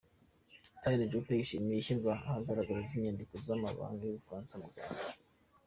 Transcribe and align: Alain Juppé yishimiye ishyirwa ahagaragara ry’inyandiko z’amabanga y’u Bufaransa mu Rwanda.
Alain 0.85 1.09
Juppé 1.11 1.33
yishimiye 1.39 1.77
ishyirwa 1.79 2.11
ahagaragara 2.29 2.79
ry’inyandiko 2.87 3.33
z’amabanga 3.45 4.01
y’u 4.03 4.17
Bufaransa 4.17 4.53
mu 4.61 4.67
Rwanda. 4.71 5.03